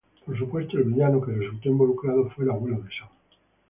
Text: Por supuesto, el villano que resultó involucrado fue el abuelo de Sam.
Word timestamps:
Por 0.25 0.35
supuesto, 0.35 0.79
el 0.79 0.85
villano 0.85 1.21
que 1.21 1.31
resultó 1.31 1.69
involucrado 1.69 2.27
fue 2.31 2.45
el 2.45 2.49
abuelo 2.49 2.77
de 2.77 2.89
Sam. 2.89 3.09